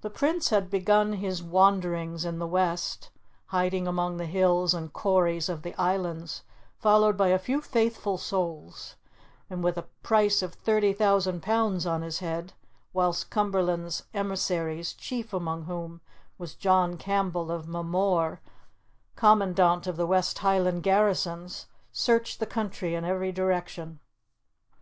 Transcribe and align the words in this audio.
The 0.00 0.08
Prince 0.08 0.48
had 0.48 0.70
begun 0.70 1.12
his 1.12 1.42
wanderings 1.42 2.24
in 2.24 2.38
the 2.38 2.46
West, 2.46 3.10
hiding 3.48 3.86
among 3.86 4.16
the 4.16 4.24
hills 4.24 4.72
and 4.72 4.90
corries 4.94 5.50
of 5.50 5.60
the 5.60 5.74
islands, 5.74 6.42
followed 6.78 7.18
by 7.18 7.28
a 7.28 7.38
few 7.38 7.60
faithful 7.60 8.16
souls, 8.16 8.96
and 9.50 9.62
with 9.62 9.76
a 9.76 9.82
price 10.02 10.40
of 10.40 10.54
thirty 10.54 10.94
thousand 10.94 11.42
pounds 11.42 11.84
on 11.84 12.00
his 12.00 12.20
head, 12.20 12.54
whilst 12.94 13.28
Cumberland's 13.28 14.04
emissaries, 14.14 14.94
chief 14.94 15.34
among 15.34 15.64
whom 15.64 16.00
was 16.38 16.54
John 16.54 16.96
Campbell 16.96 17.50
of 17.50 17.68
Mamore, 17.68 18.40
Commandant 19.16 19.86
of 19.86 19.98
the 19.98 20.06
West 20.06 20.38
Highland 20.38 20.82
garrisons, 20.82 21.66
searched 21.92 22.40
the 22.40 22.46
country 22.46 22.94
in 22.94 23.04
every 23.04 23.32
direction. 23.32 24.00